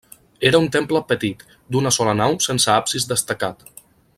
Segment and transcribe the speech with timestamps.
[0.49, 1.45] Era un temple petit,
[1.75, 3.67] d'una sola nau sense absis destacat.